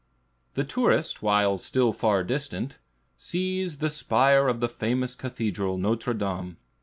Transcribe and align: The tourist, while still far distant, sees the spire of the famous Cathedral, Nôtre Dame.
The 0.55 0.63
tourist, 0.63 1.21
while 1.21 1.59
still 1.59 1.93
far 1.93 2.23
distant, 2.23 2.79
sees 3.19 3.77
the 3.77 3.91
spire 3.91 4.47
of 4.47 4.59
the 4.59 4.67
famous 4.67 5.13
Cathedral, 5.13 5.77
Nôtre 5.77 6.17
Dame. 6.17 6.57